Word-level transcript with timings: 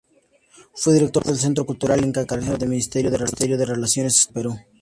Fue 0.73 0.95
director 0.95 1.23
del 1.23 1.37
Centro 1.37 1.63
Cultural 1.63 2.03
Inca 2.03 2.23
Garcilaso 2.25 2.57
del 2.57 2.69
Ministerio 2.69 3.11
de 3.11 3.17
Relaciones 3.17 4.15
Exteriores 4.15 4.25
del 4.29 4.33
Perú. 4.33 4.55